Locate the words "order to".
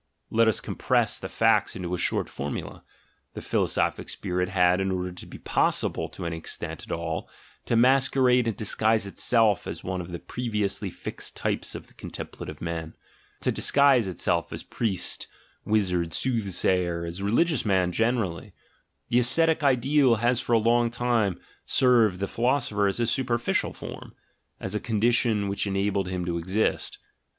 4.89-5.25